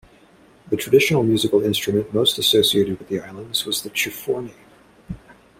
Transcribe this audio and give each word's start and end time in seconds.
The 0.71 0.77
traditional 0.77 1.21
musical 1.21 1.61
instrument 1.61 2.11
most 2.11 2.39
associated 2.39 2.97
with 2.97 3.07
the 3.07 3.19
islands 3.19 3.65
was 3.67 3.83
the 3.83 3.91
"chifournie". 3.91 4.55